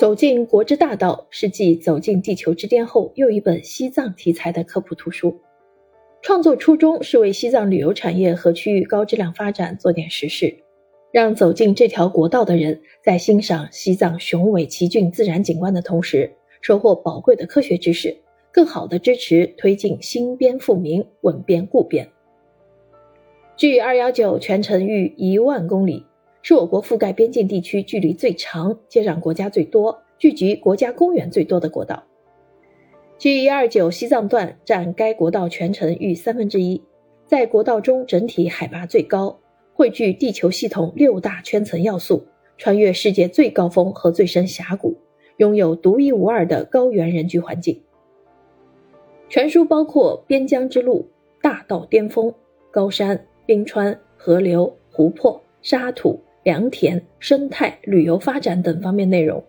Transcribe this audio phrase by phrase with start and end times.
[0.00, 5.38] 走进国之大道是继走进地球之巅后又一本西藏题材的科普图书。
[6.22, 10.56] 创作初衷是为西藏旅游产业和区域高质量发展做点实事，
[11.12, 16.32] 让走进这条国道的人在欣赏西藏雄伟奇峻自然景观的同时，
[16.62, 18.16] 收获宝贵的科学知识，
[18.50, 22.08] 更好地支持推进新边富民、稳边固边。
[23.54, 26.06] 距二幺九全程逾一万公里。
[26.42, 32.02] 是我国覆盖边境地区距离最长、接壤国家最多、聚集国家公园最多的国道。
[33.18, 36.82] G 一二九西藏段占该国道全程逾三分之一，
[37.26, 39.38] 在国道中整体海拔最高，
[39.74, 44.96] 汇聚地球系统六大圈层要素，穿越世界最高峰和最深峡谷，
[45.36, 47.78] 拥有独一无二的高原人居环境。
[49.28, 51.06] 全书包括边疆之路、
[51.42, 52.34] 大道巅峰、
[52.70, 56.18] 高山、冰川、河流、湖泊、沙土。
[56.42, 59.44] 良田、生态、旅游发展等方面内容。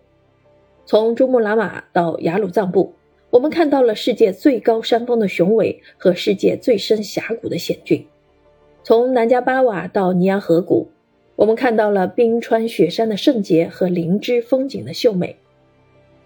[0.84, 2.92] 从珠穆朗玛到雅鲁藏布，
[3.30, 8.04] 我们看到了世界最高山峰的雄伟和世界最深峡谷的险峻；
[8.82, 10.88] 从南迦巴瓦到尼洋河谷，
[11.36, 15.36] 我们看到了冰川雪山的圣洁和灵芝风景的秀美；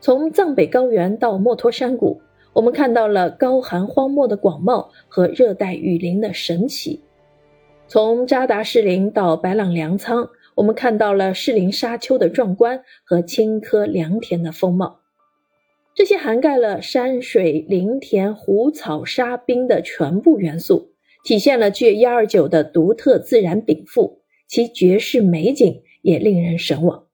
[0.01, 2.21] 从藏北高原到墨脱山谷，
[2.55, 6.99] 我们看到了高寒荒漠的广袤和热带雨林的神奇；
[7.87, 10.29] 从扎达士林到白朗粮仓。
[10.57, 15.01] 我们看到了适林沙丘的壮观和青稞良田的风貌，
[15.95, 27.07] 这些涵盖了山水林田湖草沙冰的全部元素，体现了 G 幺二九的独特自然禀赋，其绝世美景也令人神往。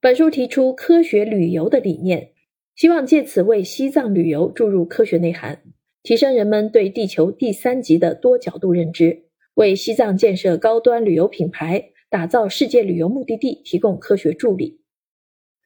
[0.00, 2.30] 本书提出科学旅游的理念，
[2.74, 5.62] 希望借此为西藏旅游注入科学内涵，
[6.02, 9.27] 提升人们对地球第三极的多角度认知。
[9.58, 14.82] 为西藏建设高端旅游品牌、打造世界旅游目的地提供科学助力。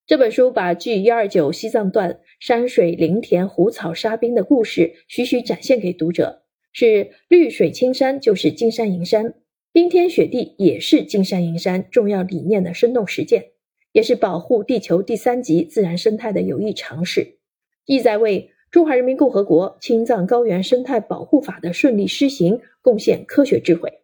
[0.07, 6.43] 这本书把 G 一二九西藏段山水林田湖草沙冰的故事徐徐展现给读者，
[6.73, 9.35] 是绿水青山就是金山银山，
[9.75, 13.51] 冰天雪地也是金山银山重要理念的生动实践，
[13.93, 17.37] 也是保护地球第三级自然生态的有益尝试，
[17.85, 18.49] 意在为。
[18.73, 24.01] 中华人民共和国青藏高原生态保护法的顺利施行，贡献科学智慧。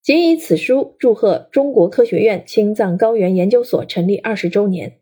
[0.00, 5.00] 谨以此书祝贺中国科学院青藏高原研究所成立二十周年，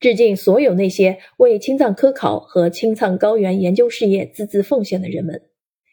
[0.00, 5.42] 致敬所有那些为青藏科考和青藏高原研究事业孜孜奉献的人们。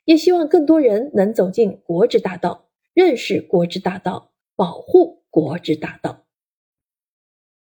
[0.05, 6.26] 也希望更多人能走进国之大道，认识国之大道，保护国之大道。